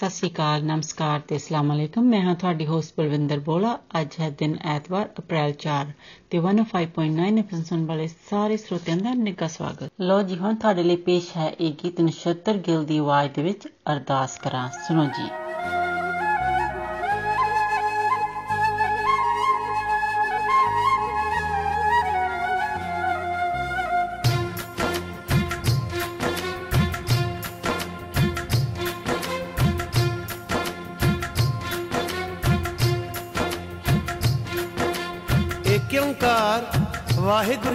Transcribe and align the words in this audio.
ਸਤਿ 0.00 0.10
ਸ਼੍ਰੀ 0.10 0.30
ਅਕਾਲ, 0.30 0.62
ਨਮਸਕਾਰ 0.64 1.20
ਤੇ 1.20 1.36
ਅਸਲਾਮ 1.36 1.72
ਅਲੈਕਮ। 1.72 2.02
ਮੈਂ 2.02 2.20
ਹਾਂ 2.22 2.34
ਤੁਹਾਡੀ 2.34 2.66
ਹੋਸਟ 2.66 2.94
ਬਲਵਿੰਦਰ 2.98 3.40
ਬੋਲਾ। 3.40 3.78
ਅੱਜ 4.00 4.08
ਹੈ 4.20 4.30
ਦਿਨ 4.30 4.56
ਐਤਵਾਰ, 4.64 5.08
ਅਪ੍ਰੈਲ 5.18 5.52
4 5.52 5.92
ਤੇ 6.30 6.38
105.9 6.38 7.38
ਐਫਐਮ 7.38 7.62
ਸੁਣ 7.62 7.84
ਵਾਲੇ 7.86 8.08
ਸਾਰੇ 8.30 8.56
ਸਰੋਤਿਆਂ 8.56 8.96
ਦਾ 8.96 9.14
ਨਿੱਘਾ 9.14 9.46
ਸਵਾਗਤ। 9.46 9.90
ਲੋ 10.00 10.22
ਜੀ, 10.22 10.38
ਹੁਣ 10.38 10.54
ਤੁਹਾਡੇ 10.54 10.82
ਲਈ 10.82 10.96
ਪੇਸ਼ 10.96 11.36
ਹੈ 11.36 11.48
ਇਹ 11.60 11.72
ਗੀਤ 11.84 12.00
ਨਛੱਤਰ 12.00 12.56
ਗਿਲ 12.56 12.84
ਦੀ 12.84 12.98
ਆਵਾਜ਼ 12.98 13.30
ਦੇ 13.32 13.42
ਵਿੱਚ 13.42 13.68
ਅਰਦਾਸ 13.92 14.38
ਕਰਾਂ। 14.38 14.68
ਸੁਣੋ 14.88 15.04
ਜੀ। 15.04 15.39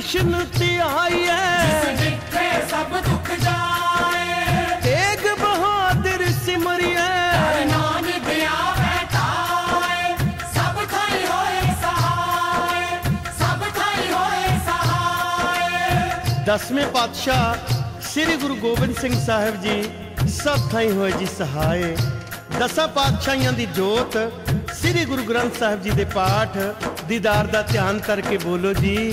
ਕ੍ਰਿਸ਼ਨ 0.00 0.44
ਧਿਆਈਐ 0.58 1.38
ਜਿਸ 1.62 2.00
ਜਿੱਥੇ 2.00 2.44
ਸਭ 2.70 2.92
ਦੁੱਖ 3.06 3.30
ਜਾਏ। 3.40 4.76
ਤੇਗ 4.82 5.26
ਬਹਾਦਰ 5.40 6.24
ਸਿਮਰਿਐ 6.44 7.64
ਨਾਨਕ 7.64 8.28
ਆਵੇ 8.50 8.94
ਤਾਏ। 9.12 10.14
ਸਭ 10.54 10.78
ਥਾਈ 10.92 11.24
ਹੋਏ 11.24 11.74
ਸਹਾਏ। 11.82 12.96
ਸਭ 13.38 13.64
ਥਾਈ 13.78 14.10
ਹੋਏ 14.12 14.58
ਸਹਾਏ। 14.66 16.44
ਦਸਵੇਂ 16.46 16.86
ਪਾਤਸ਼ਾਹ 16.86 18.00
ਸ੍ਰੀ 18.10 18.36
ਗੁਰੂ 18.36 18.56
ਗੋਬਿੰਦ 18.56 18.96
ਸਿੰਘ 18.96 19.14
ਸਾਹਿਬ 19.26 19.60
ਜੀ 19.62 19.82
ਸਭ 20.42 20.70
ਥਾਈ 20.72 20.90
ਹੋਏ 20.90 21.12
ਜੀ 21.12 21.26
ਸਹਾਏ। 21.26 21.96
ਦਸਾਂ 22.58 22.88
ਪਾਤਸ਼ਾਹਾਂ 22.88 23.52
ਦੀ 23.52 23.66
ਜੋਤ 23.66 24.16
ਸ੍ਰੀ 24.80 25.04
ਗੁਰੂ 25.04 25.22
ਗ੍ਰੰਥ 25.24 25.58
ਸਾਹਿਬ 25.58 25.82
ਜੀ 25.82 25.90
ਦੇ 25.90 26.04
ਪਾਠ 26.04 26.58
ਦੀਦਾਰ 27.08 27.46
ਦਾ 27.46 27.62
ਧਿਆਨ 27.62 27.98
ਕਰਕੇ 27.98 28.36
ਬੋਲੋ 28.38 28.72
ਜੀ। 28.72 29.12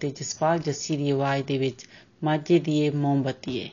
ਅਤੇ 0.00 0.10
ਜਸਪਾਲ 0.10 0.58
ਜੱਸੀ 0.58 0.96
ਦੀ 0.96 1.10
ਆਵਾਜ਼ 1.10 1.42
ਦੇ 1.44 1.58
ਵਿੱਚ 1.58 1.86
ਮਾਝੇ 2.24 2.58
ਦੀ 2.58 2.78
ਇਹ 2.80 2.92
ਮੋਮਬੱਤੀ 2.92 3.58
ਏ 3.58 3.68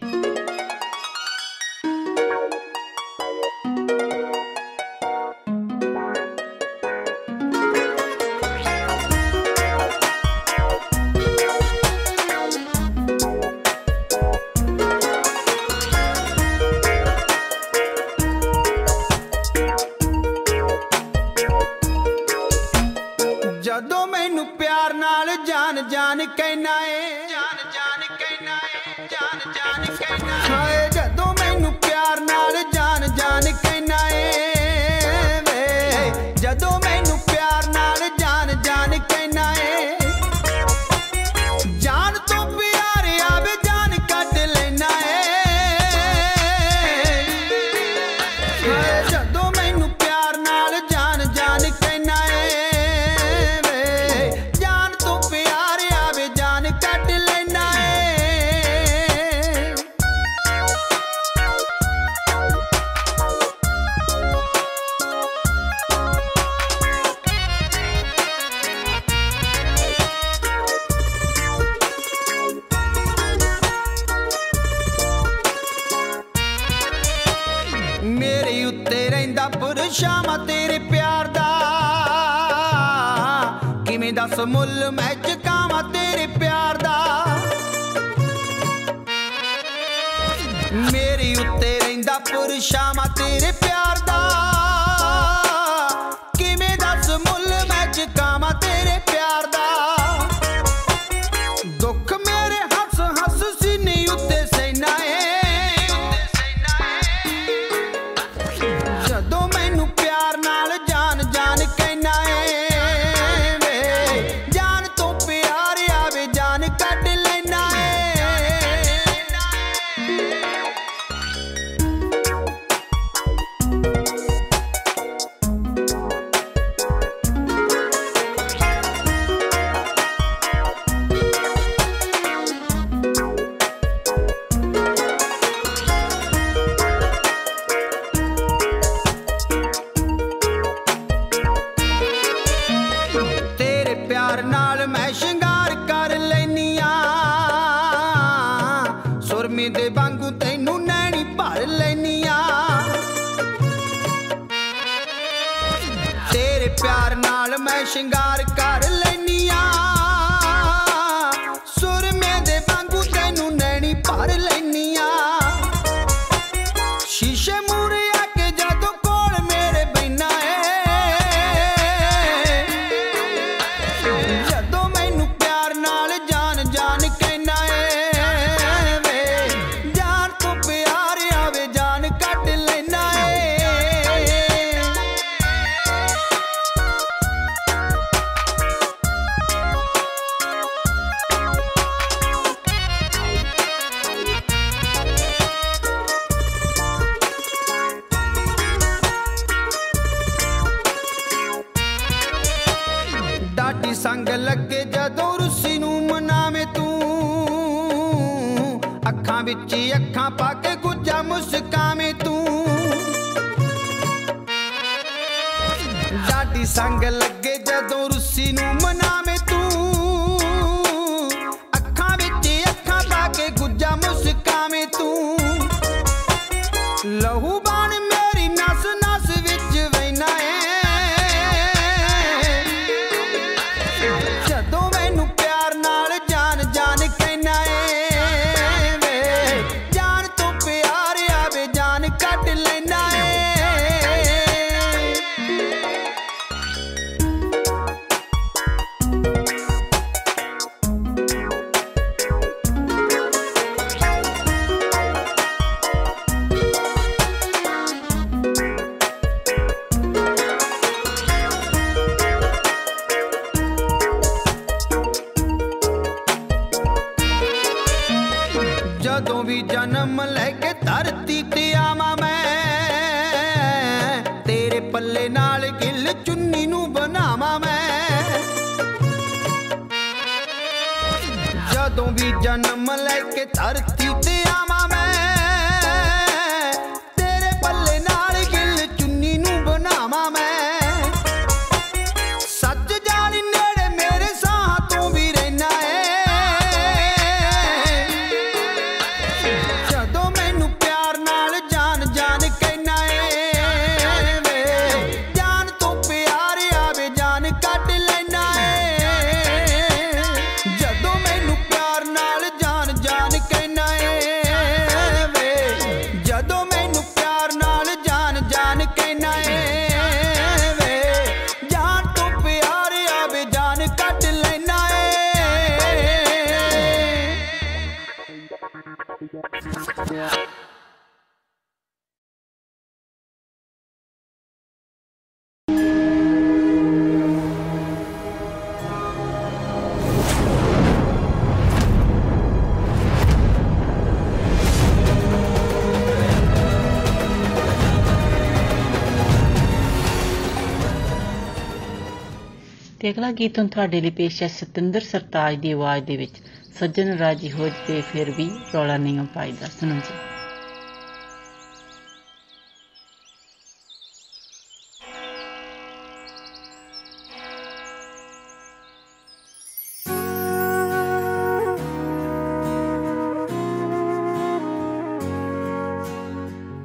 ਤੇ 353.07 353.11
ਅਗਲਾ 353.11 353.31
ਗੀਤ 353.31 353.59
ਹੁਣ 353.59 353.68
ਤੁਹਾਡੇ 353.68 354.02
ਲਈ 354.02 354.09
ਪੇਸ਼ 354.09 354.44
ਹੈ 354.44 354.47
ਸਤਿੰਦਰ 354.47 355.02
ਸਰਤਾਜ 355.02 355.56
ਦੀ 355.56 355.71
ਆਵਾਜ਼ 355.71 356.06
ਦੇ 356.06 356.18
ਵਿੱਚ। 356.18 356.31
ਸੱਜਣ 356.80 357.18
ਰਾਜੀ 357.18 357.52
ਹੋ 357.52 357.68
ਜਵੇ 357.68 358.02
ਫਿਰ 358.02 358.31
ਵੀ 358.31 358.49
ਰੌਲਾ 358.73 358.97
ਨਹੀਂ 358.97 359.26
ਪਾਈਦਾ। 359.26 359.68
ਸੁਣੋ 359.68 359.95
ਜੀ। 359.95 360.16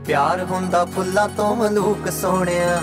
ਪਿਆਰ 0.06 0.44
ਹੁੰਦਾ 0.44 0.84
ਫੁੱਲਾਂ 0.84 1.28
ਤੋਂ 1.28 1.56
ਮਲੂਕ 1.56 2.08
ਸੋਹਣਿਆ 2.12 2.82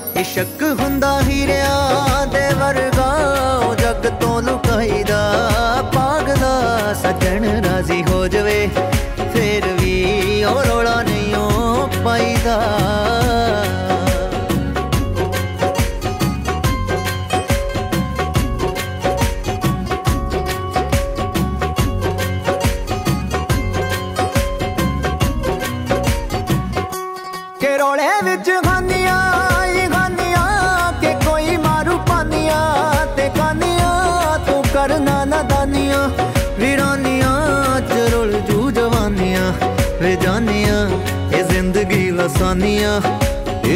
ਇਸ਼ਕ 0.17 0.63
ਹੁੰਦਾ 0.79 1.19
ਹੀਰਿਆਂ 1.21 2.25
ਦੇ 2.27 2.47
ਵਰਗਾ 2.53 3.09
ਉਹ 3.57 3.75
ਜੱਗ 3.75 4.07
ਤੋਂ 4.21 4.41
ਲੁਕਾਈਦਾ 4.41 5.21
ਪਾਗਲਾ 5.93 6.93
ਸੱਜਣ 6.93 7.61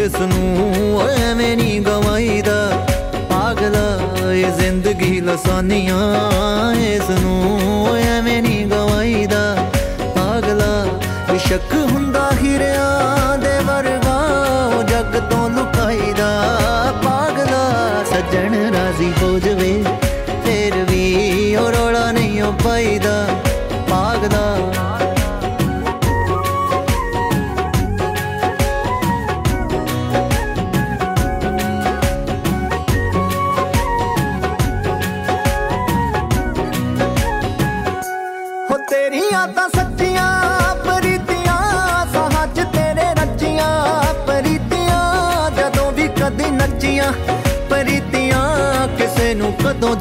ਇਸ 0.06 0.16
ਨੂੰ 0.22 1.02
ਐਵੇਂ 1.02 1.56
ਨਹੀਂ 1.58 1.80
ਗਵਾਈਦਾ। 1.82 2.86
ਪਾਗਲਾ 3.30 3.86
ਇਹ 4.32 4.52
ਜ਼ਿੰਦਗੀ 4.52 5.20
ਲਸਾਨੀਆਂ 5.22 6.74
ਇਸ 6.76 7.10
ਨੂੰ 7.10 7.96
ਐਵੇਂ 7.98 8.25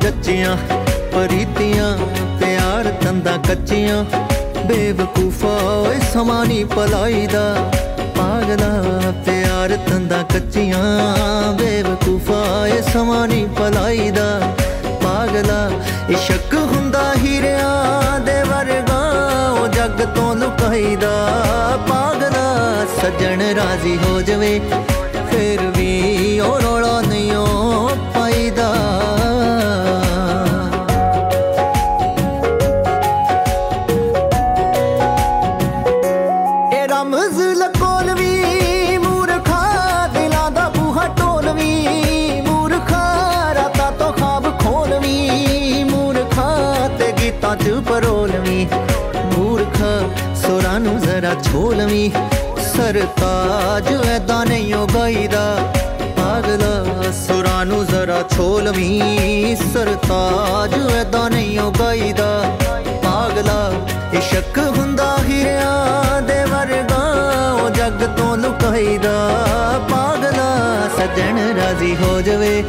ਜੱਚੀਆਂ 0.04 0.56
ਪ੍ਰੀਤੀਆਂ, 1.12 1.86
ਪਿਆਰ 2.40 2.88
ਤੰਦਾ 3.02 3.36
ਕੱਚੀਆਂ, 3.46 4.04
ਬੇਵਕੂਫਾ 4.66 5.52
ਓਏ 5.68 6.00
ਸਮਾਂ 6.12 6.44
ਨੀ 6.46 6.62
ਪਲਾਈਦਾ 6.64 7.44
ਪਾਗਲਾ 8.16 8.68
ਪਿਆਰ 9.26 9.76
ਤੰਦਾ 9.88 10.22
ਕੱਚੀਆਂ, 10.32 10.82
ਬੇਵਕੂਫਾ 11.58 12.66
ਏ 12.68 12.80
ਸਮਾਂ 12.92 13.26
ਨੀ 13.28 13.44
ਪਲਾਈਦਾ 13.58 14.26
ਪਾਗਲਾ 15.02 15.70
ਇਸ਼ਕ 16.10 16.54
ਹੁੰਦਾ 16.54 17.02
ਹੀਰਿਆਂ 17.16 18.20
ਦੇ 18.20 18.42
ਵਰਗਾ, 18.42 19.00
ਉਹ 19.52 19.66
ਜੱਗ 19.68 20.04
ਤੋਂ 20.16 20.34
ਲੁਕਾਈਦਾ। 20.36 21.12
ਪਾਗਲਾ 21.88 22.86
ਸੱਜਣ 23.00 23.42
ਰਾਜ਼ੀ 23.56 23.96
ਹੋ 24.04 24.20
ਜਵੇ 24.22 24.60
ਛੋਲਵੀਂ 51.44 52.10
ਸਰਤਾਜ 52.74 53.92
ਐਦਾਂ 54.08 54.44
ਨਹੀਂ 54.46 54.74
ਉਹ 54.74 54.86
ਗਾਈਦਾ। 54.94 55.44
ਪਾਗਲਾ 56.16 57.10
ਸੁਰਾਂ 57.26 57.64
ਨੂੰ 57.66 57.84
ਜ਼ਰਾ 57.86 58.22
ਛੋਲਵੀਂ 58.36 59.56
ਸਰਤਾਜ 59.56 60.74
ਐਦਾਂ 60.92 61.30
ਨਹੀਂ 61.30 61.58
ਉਹ 61.60 61.72
ਗਾਈਦਾ। 61.78 62.28
ਪਾਗਲਾ 63.04 63.72
ਇਸ਼ਕ 64.12 64.58
ਹੁੰਦਾ 64.78 65.16
ਹੀਰਿਆਂ 65.28 66.22
ਦੇ 66.22 66.44
ਵਰਗਾ 66.44 67.02
ਉਹ 67.52 67.70
ਜੱਗ 67.70 68.06
ਤੋਂ 68.16 68.36
ਲੁਕਾਈਦਾ। 68.36 69.12
ਪਾਗਲਾ 69.90 70.50
ਸੱਜਣ 70.96 71.38
ਰਾਜ਼ੀ 71.56 71.96
ਹੋ 71.96 72.20
ਜਵੇ 72.20 72.64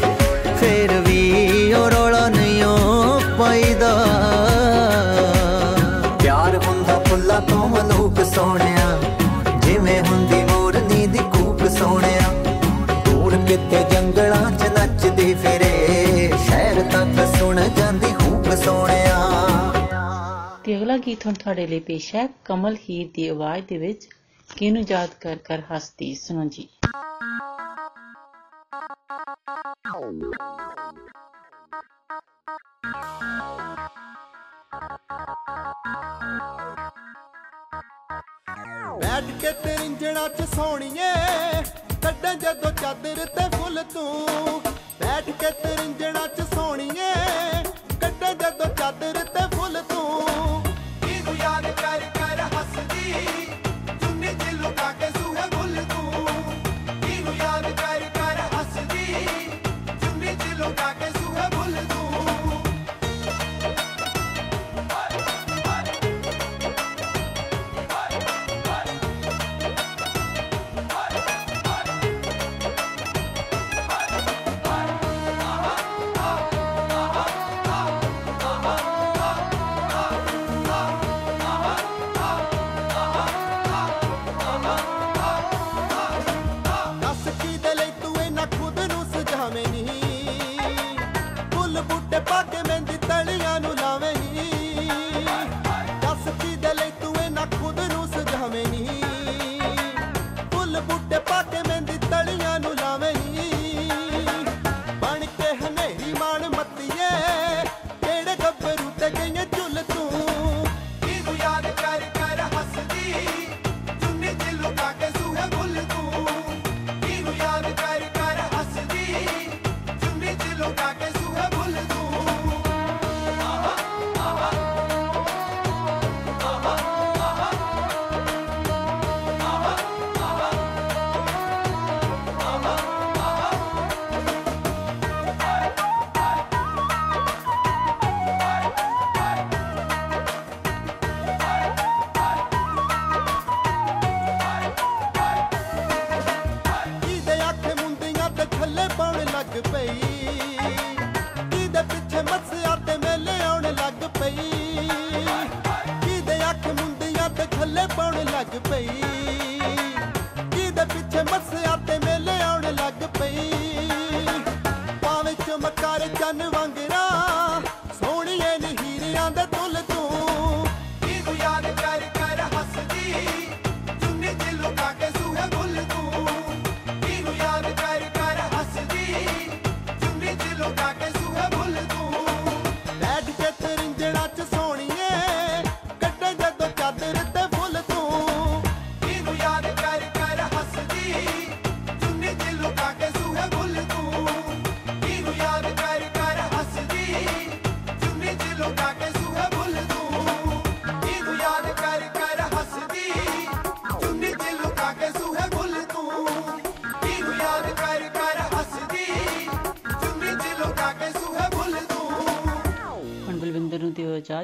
ਜੰਗਲਾਂ 13.90 14.52
'ਚ 14.52 14.64
ਨੱਚਦੀ 14.80 15.34
ਫਿਰੇ। 15.34 16.32
ਸ਼ਹਿਰ 16.46 16.82
ਤੱਕ 16.92 17.38
ਸੁਣ 17.38 17.62
ਜਾਂਦੀ 17.62 18.14
ਹੂਕ 18.14 18.46
ਸੋਹਣਿਆ। 18.54 19.20
ਤੇ 20.64 20.78
ਅਗਲਾ 20.78 20.98
ਗੀਤ 20.98 21.26
ਹੁਣ 21.26 21.34
ਤੁਹਾਡੇ 21.34 21.68
ਲਈ 21.68 21.80
ਪੇਸ਼ 21.80 22.16
ਹੈ 22.16 22.28
ਕਮਲ 22.46 22.76
ਹੀਰ 22.90 23.10
ਦੀ 23.14 23.28
ਆਵਾਜ਼ 23.28 23.66
ਦੇ 23.68 23.78
ਵਿੱਚ। 23.78 24.08
ਕਿਨੂੰ 24.56 24.84
ਯਾਦ 24.88 25.10
ਕਰ 25.22 25.36
ਕਰ 25.36 25.62
ਹੱਸਦੀ 25.72 26.16
ਸੁਣੋ 26.16 26.50
ਜੀ। 26.50 26.68
ਬੈਠ 39.02 39.42
ਕੇ 39.42 39.52
ਤੇਰਿੰਜਣਾ 39.52 40.28
ਚ 40.28 40.42
ਸੋਣੀਏ। 40.56 41.12
ਕੱਢਾਂ 42.06 42.34
ਜਦੋਂ 42.36 42.70
ਚਾਦਰ 42.72 43.26
ਤੇ 43.28 43.44
ਫੁੱਲ 43.52 43.82
ਤੂੰ 43.94 44.62
ਬੈਠ 45.00 45.30
ਕੇ 45.32 45.50
ਤਰਿੰਜਣਾ 45.54 46.26
ਚ 46.28 46.42
ਸੋਣੀਏ 46.54 47.12
ਕੱਢਾਂ 48.02 48.34
ਜਦੋਂ 48.34 48.68
ਚਾਦਰ 48.76 49.24
ਤੇ 49.28 49.46
ਫੁੱਲ 49.56 49.82
ਤੂੰ 49.90 50.62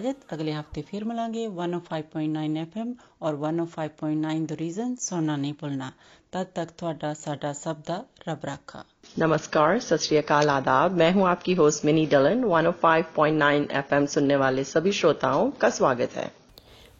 इजाज़त 0.01 0.33
अगले 0.33 0.51
हफ़्ते 0.51 0.81
फिर 0.81 1.03
मिलेंगे 1.03 1.41
105.9 1.47 2.57
एफएम 2.57 2.93
और 3.21 3.35
105.9 3.39 4.45
द 4.47 4.57
रीजन 4.59 4.95
सुनना 5.01 5.35
नहीं 5.37 5.53
भूलना। 5.61 5.91
तब 6.33 6.47
तक 6.55 6.67
ਤੁਹਾਡਾ 6.79 7.13
साडा 7.15 7.51
ਸਭ 7.55 7.77
ਦਾ 7.87 7.97
ਰੱਬ 8.27 8.45
ਰਾਖਾ 8.45 8.83
नमस्कार 9.15 9.79
सत 9.81 10.01
श्रीकाल 10.01 10.49
आदाब। 10.51 10.93
मैं 10.99 11.09
हूँ 11.13 11.23
आपकी 11.27 11.53
होस्ट 11.55 11.85
मिनी 11.85 12.05
डलन। 12.13 12.43
105.9 12.49 13.65
एफएम 13.79 14.05
सुनने 14.13 14.35
वाले 14.43 14.63
सभी 14.65 14.91
श्रोताओं 14.99 15.49
का 15.61 15.69
स्वागत 15.71 16.15
है। 16.15 16.27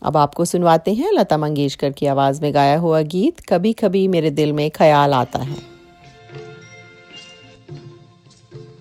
अब 0.01 0.17
आपको 0.17 0.45
सुनवाते 0.45 0.93
हैं 0.93 1.11
लता 1.13 1.37
मंगेशकर 1.39 1.91
की 1.99 2.11
आवाज़ 2.13 2.41
में 2.41 2.53
गाया 2.53 2.77
हुआ 2.79 3.01
गीत 3.13 3.45
कभी 3.49 3.73
कभी 3.83 4.07
मेरे 4.15 4.31
दिल 4.41 4.53
में 4.53 4.65
ख्याल 4.71 5.13
आता 5.15 5.43
है। 5.43 5.59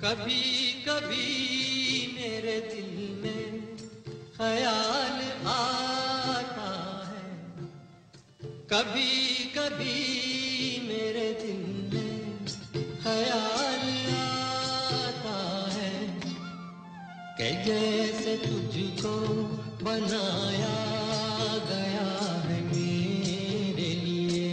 कभी 0.05 0.60
ख्याल 4.41 5.17
आता 5.47 6.69
है। 7.07 7.25
कभी 8.71 9.17
कभी 9.57 9.97
मेरे 10.87 11.27
दिल 11.41 11.65
में 11.93 12.47
ख्याल 13.03 13.85
आता 14.15 15.37
है 15.75 15.93
कि 17.39 17.51
जैसे 17.67 18.37
तुझको 18.47 19.15
बनाया 19.85 20.75
गया 21.69 22.09
है 22.47 22.61
मेरे 22.65 23.91
लिए, 24.05 24.51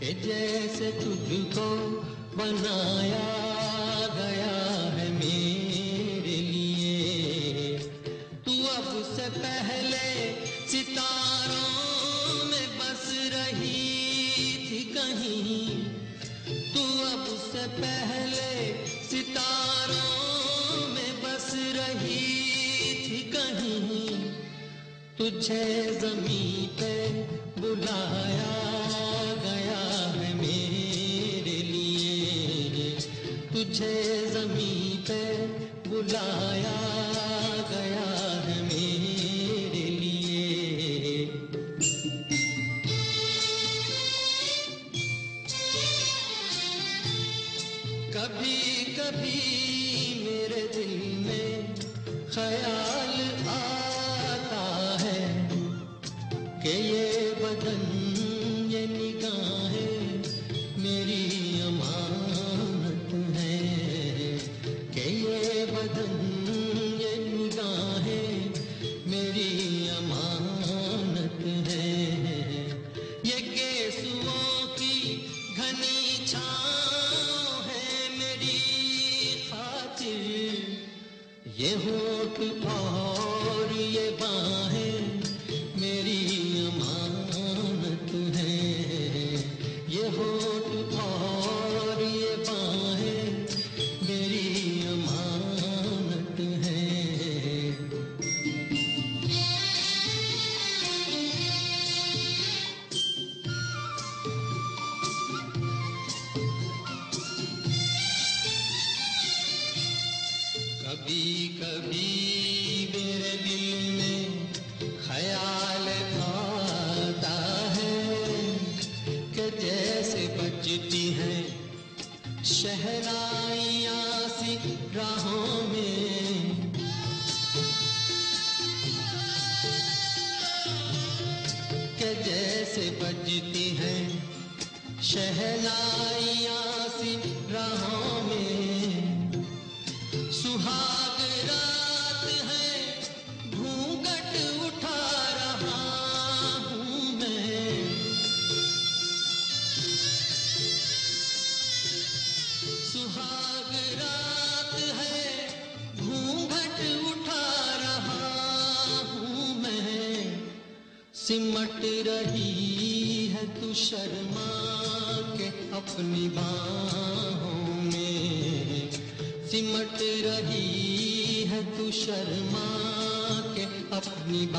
कि 0.00 0.10
जैसे 0.26 0.90
तुझको 1.00 1.68
बनाया 2.36 3.39
तुझे 25.20 25.64
ज़मीन 26.00 26.68
पे 26.76 26.92
बुलाया 27.60 28.52
गया 29.42 29.80
है 30.14 30.30
मेरे 30.34 31.56
लिए। 31.70 32.90
तुझे 33.52 33.92
ज़मीन 34.32 35.02
पे 35.08 35.20
बुलाया 35.88 36.79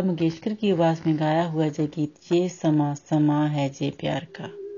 लता 0.00 0.08
मंगेशकर 0.08 0.54
की 0.54 0.70
आवाज़ 0.70 1.00
में 1.06 1.18
गाया 1.18 1.44
हुआ 1.44 1.68
जय 1.68 1.86
गीत 1.86 2.32
ये 2.32 2.48
समा 2.48 2.94
समा 2.94 3.46
है 3.46 3.68
जे 3.68 3.90
प्यार 3.90 4.26
का। 4.40 4.69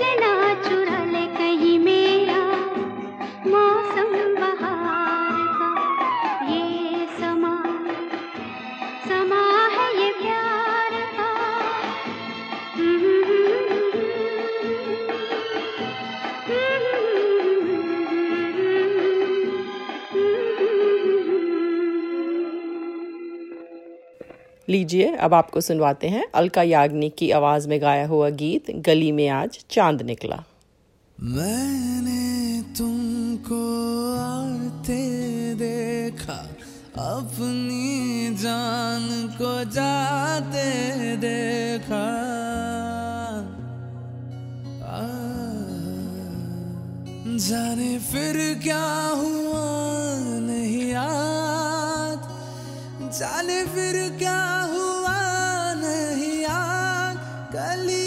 चलना। 0.00 0.43
लीजिए 24.74 25.14
अब 25.16 25.34
आपको 25.34 25.60
सुनवाते 25.60 26.08
हैं। 26.08 26.24
अलका 26.34 26.62
याग्निक 26.62 27.16
की 27.16 27.30
आवाज़ 27.30 27.68
में 27.68 27.80
गाया 27.82 28.06
हुआ 28.06 28.30
गीत 28.30 28.70
गली 28.70 29.12
में 29.12 29.28
आज 29.28 29.64
चाँद 29.70 30.02
निकला। 30.02 30.42
मैंने 31.20 32.22
तुमको 32.78 33.60
आते 34.16 34.98
देखा 35.54 36.40
अपनी 36.98 38.36
जान 38.36 39.06
को 39.38 39.52
जाते 39.70 40.66
देखा। 41.16 42.02
आ, 44.86 45.06
जाने 47.46 47.98
फिर 47.98 48.60
क्या 48.62 48.84
हुआ 49.14 49.64
नहीं 50.40 50.90
याद 50.90 51.43
जाने 53.18 53.62
फिर 53.64 53.96
क्या 54.18 54.40
हुआ? 54.70 55.18
नहीं 55.82 56.44
आ 56.44 57.12
गली 57.54 58.03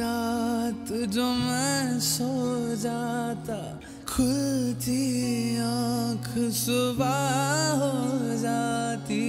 रात 0.00 0.92
जो 1.08 1.24
मैं 1.24 2.00
सो 2.00 2.30
जाता 2.76 3.80
खुलती 4.08 5.02
आँख 5.58 6.52
सुबह 6.52 7.18
हो 7.76 8.36
जाती। 8.36 9.24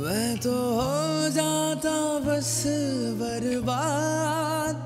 मैं 0.00 0.38
तो 0.38 0.54
हो 0.74 1.28
जाता 1.28 1.94
बस 2.18 2.62
बर्बाद। 3.22 4.76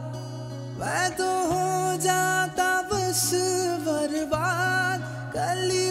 मैं 0.80 1.10
तो 1.16 1.30
हो 1.52 1.96
जाता 1.96 2.82
बस 2.82 3.30
बर्बाद। 3.88 5.00
गली 5.36 5.89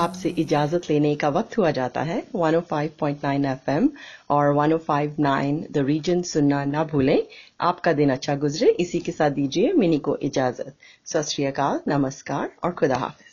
आपसे 0.00 0.28
इजाज़त 0.28 0.82
लेने 0.90 1.14
का 1.14 1.28
वक्त 1.28 1.58
हुआ 1.58 1.70
जाता 1.70 2.02
है। 2.02 2.22
105.9 2.36 3.44
एफएम 3.44 3.88
और 4.30 4.54
105.9 4.54 5.64
द 5.70 5.78
रीजन 5.78 6.22
सुनना 6.22 6.64
ना 6.64 6.84
भूलें। 6.84 7.22
आपका 7.60 7.92
दिन 7.92 8.10
अच्छा 8.10 8.34
गुजरे। 8.34 8.68
इसी 8.68 8.98
के 8.98 9.12
साथ 9.12 9.30
दीजिए 9.30 9.72
मिनी 9.72 9.98
को 9.98 10.16
इजाज़त। 10.16 10.74
सत 11.06 11.82
नमस्कार 11.88 12.50
और 12.64 12.72
खुदा 12.72 12.96
हाफिज। 12.96 13.26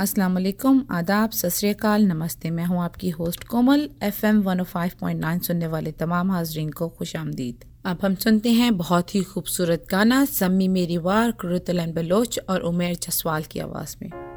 अस्सलाम 0.00 0.34
वालेकुम। 0.34 0.84
आदाब। 0.90 1.30
सत 1.30 1.86
नमस्ते। 1.86 2.50
मैं 2.50 2.64
हूँ 2.64 2.82
आपकी 2.82 3.10
होस्ट 3.10 3.44
कोमल। 3.44 3.88
एफएम 4.02 4.42
105.9 4.42 5.38
सुनने 5.38 5.66
वाले 5.66 5.92
तमाम 5.92 6.30
हाजरीन 6.30 6.70
को 6.70 6.88
खुश 6.88 7.16
आमदीद। 7.16 7.64
अब 7.86 7.98
हम 8.02 8.14
सुनते 8.14 8.52
हैं 8.52 8.76
बहुत 8.76 9.14
ही 9.14 9.22
खूबसूरत 9.22 9.86
गाना 9.90 10.24
सम्मी 10.24 10.68
मेरी 10.68 10.98
वार 10.98 11.30
कुरुतलन 11.30 11.92
बलोच 11.92 12.40
और 12.48 12.60
उमेर 12.60 12.94
जसवाल 12.94 13.42
की 13.42 13.60
आवाज़ 13.60 13.96
में। 14.02 14.33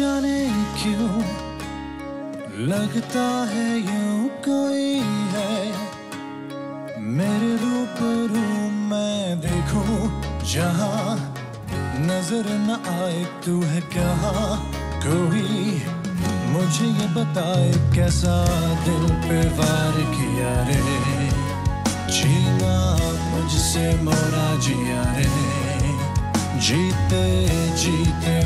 जाने 0.00 0.38
क्यों 0.80 1.22
लगता 2.68 3.24
है 3.50 3.66
यूँ 3.78 4.28
कोई 4.46 4.92
है? 5.32 5.56
मेरे 7.18 7.50
रूबरू 7.62 8.44
मैं 8.90 9.40
देखूँ 9.40 9.96
जहाँ 10.52 11.16
नज़र 12.08 12.48
न 12.68 12.78
आए 12.94 13.24
तू 13.44 13.60
है 13.62 13.80
कहाँ? 13.96 14.56
कोई 15.04 15.82
मुझे 16.52 16.86
ये 16.86 17.08
बताए 17.14 17.70
कैसा 17.96 18.36
दिल 18.86 19.06
पे 19.28 19.40
वार 19.60 20.00
किया 20.16 20.54
रे? 20.70 20.80
जीना 22.16 22.76
मुझसे 23.30 23.86
मोरा 24.02 24.48
जिया 24.66 25.02
रे? 25.16 25.28
जीते 26.66 27.24
जीते 27.82 28.39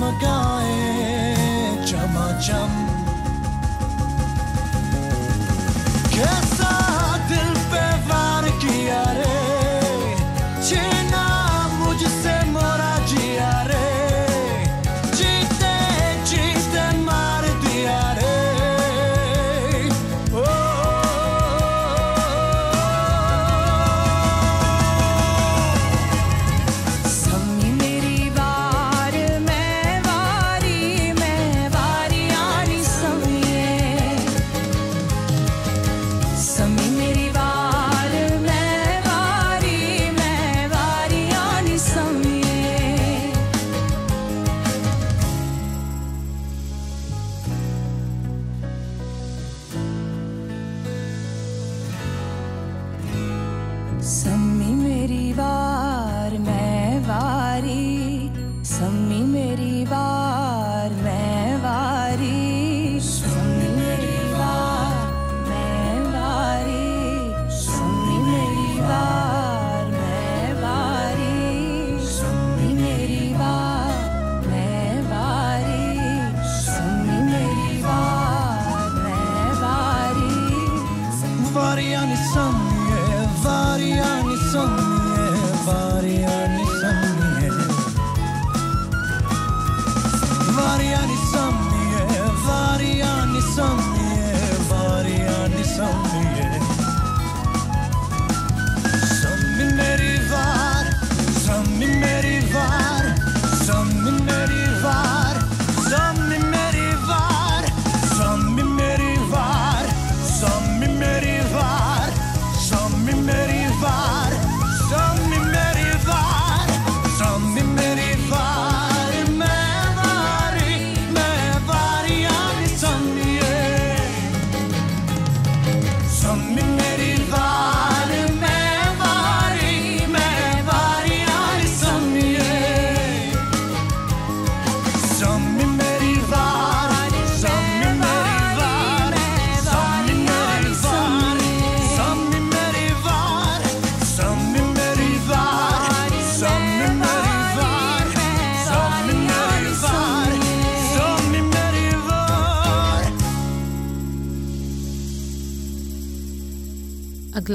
magaye 0.00 0.85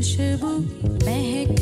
खुशबू 0.00 0.50
महक 1.04 1.60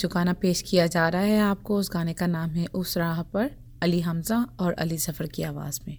जो 0.00 0.08
गाना 0.08 0.32
पेश 0.32 0.62
किया 0.62 0.86
जा 0.86 1.08
रहा 1.08 1.22
है 1.22 1.40
आपको, 1.40 1.76
उस 1.76 1.90
गाने 1.92 2.12
का 2.12 2.26
नाम 2.26 2.50
है 2.50 2.66
उस 2.66 2.98
राह 2.98 3.22
पर, 3.22 3.50
अली 3.82 4.00
हमजा 4.00 4.46
और 4.60 4.72
अली 4.72 4.98
सफ़र 4.98 5.26
की 5.26 5.42
आवाज़ 5.42 5.80
में। 5.88 5.98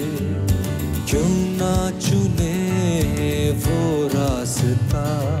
क्यों 1.11 1.29
ना 1.59 1.99
चुने 1.99 3.51
वो 3.51 4.07
रास्ता? 4.07 5.40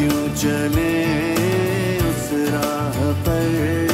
क्यों 0.00 0.34
चले 0.34 1.04
उस 1.98 2.30
राह 2.32 3.12
पर? 3.12 3.88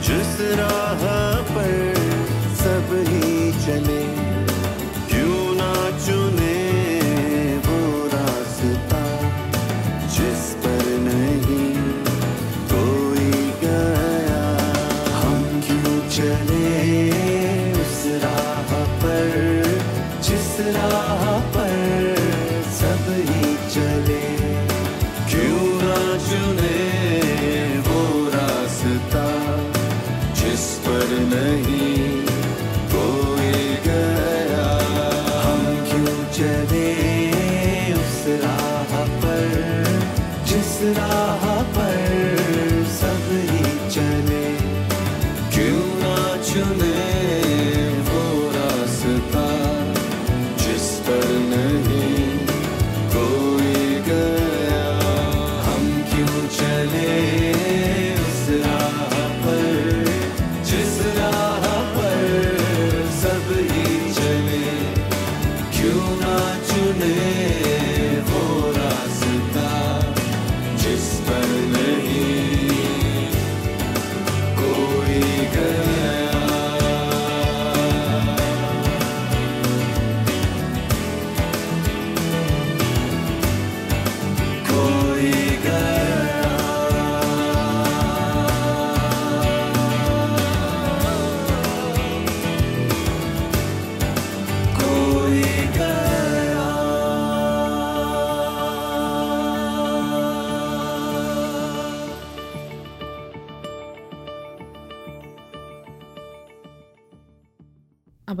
जिस 0.00 0.40
राह 0.40 1.42
पर 1.42 1.94
सब 2.56 3.04
ही 3.08 3.52
चले। 3.52 4.23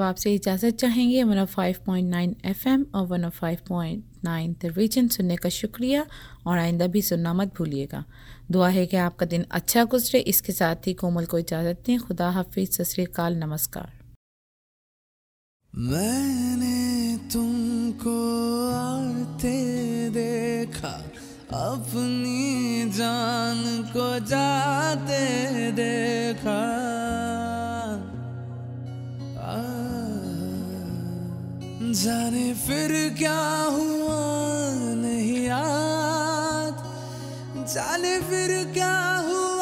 आपसे 0.04 0.34
इजाज़त 0.34 0.74
चाहेंगे। 0.74 1.22
105.9 1.24 2.34
एफएम 2.44 2.86
और 2.94 3.06
105.9 3.06 4.54
द 4.62 4.74
रीजन 4.78 5.08
सुनने 5.08 5.36
का 5.36 5.48
शुक्रिया 5.48 6.06
और 6.46 6.58
आइंदा 6.58 6.86
भी 6.86 7.02
सुनना 7.02 7.32
मत 7.32 7.54
भूलिएगा। 7.58 8.04
दुआ 8.50 8.68
है 8.68 8.86
कि 8.86 8.96
आपका 8.96 9.26
दिन 9.26 9.44
अच्छा 9.50 9.84
गुजरे। 9.84 10.20
इसके 10.20 10.52
साथ 10.52 10.86
ही 10.86 10.94
कोमल 10.94 11.24
को 11.24 11.38
इजाज़त 11.38 11.82
दें। 11.86 11.98
खुदा 12.00 12.30
हाफिज। 12.30 12.72
सत 12.72 12.82
श्री 12.82 13.04
अकाल। 13.04 13.36
नमस्कार। 13.36 13.92
मैंने 15.74 17.18
तुमको 17.32 18.16
आते 18.70 19.54
देखा, 20.10 21.10
अपनी 21.52 22.90
जान 22.90 23.82
को 23.82 24.26
जाते 24.26 25.22
देखा। 25.72 26.60
जाने 31.94 32.54
फिर 32.54 32.92
क्या 33.18 33.40
हुआ 33.70 34.20
नहीं 35.02 35.44
याद। 35.46 36.74
जाने 37.74 38.20
फिर 38.20 38.72
क्या 38.72 38.96
हुआ 39.16 39.53